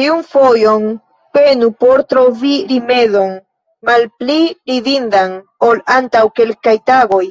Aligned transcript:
Tiun 0.00 0.20
fojon, 0.34 0.84
penu 1.38 1.66
por 1.82 2.02
trovi 2.12 2.52
rimedon 2.70 3.34
malpli 3.90 4.38
ridindan, 4.72 5.36
ol 5.68 5.84
antaŭ 5.98 6.24
kelkaj 6.40 6.76
tagoj! 6.92 7.22